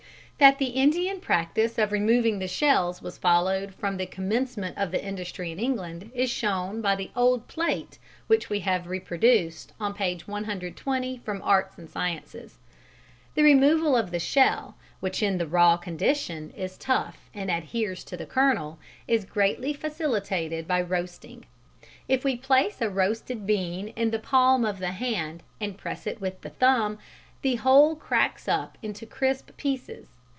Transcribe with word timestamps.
That 0.37 0.57
the 0.57 0.69
"Indian" 0.69 1.19
practice 1.19 1.77
of 1.77 1.91
removing 1.91 2.39
the 2.39 2.47
shells 2.47 2.99
was 2.99 3.19
followed 3.19 3.75
from 3.75 3.97
the 3.97 4.07
commencement 4.07 4.75
of 4.75 4.89
the 4.89 5.05
industry 5.05 5.51
in 5.51 5.59
England, 5.59 6.09
is 6.15 6.31
shown 6.31 6.81
by 6.81 6.95
the 6.95 7.11
old 7.15 7.47
plate 7.47 7.99
which 8.25 8.49
we 8.49 8.61
have 8.61 8.87
reproduced 8.87 9.71
on 9.79 9.93
p. 9.93 10.19
120 10.25 11.17
from 11.19 11.43
Arts 11.43 11.77
and 11.77 11.87
Sciences. 11.87 12.57
The 13.35 13.43
removal 13.43 13.95
of 13.95 14.09
the 14.09 14.17
shell, 14.17 14.75
which 14.99 15.21
in 15.21 15.37
the 15.37 15.45
raw 15.45 15.77
condition 15.77 16.49
is 16.57 16.75
tough 16.75 17.29
and 17.35 17.51
adheres 17.51 18.03
to 18.05 18.17
the 18.17 18.25
kernel, 18.25 18.79
is 19.07 19.25
greatly 19.25 19.73
facilitated 19.73 20.67
by 20.67 20.81
roasting. 20.81 21.45
If 22.07 22.23
we 22.23 22.35
place 22.35 22.81
a 22.81 22.89
roasted 22.89 23.45
bean 23.45 23.89
in 23.89 24.09
the 24.09 24.17
palm 24.17 24.65
of 24.65 24.79
the 24.79 24.93
hand 24.93 25.43
and 25.59 25.77
press 25.77 26.07
it 26.07 26.19
with 26.19 26.41
the 26.41 26.49
thumb, 26.49 26.97
the 27.43 27.57
whole 27.57 27.95
cracks 27.95 28.47
up 28.47 28.79
into 28.81 29.05
crisp 29.05 29.51
pieces. 29.55 30.07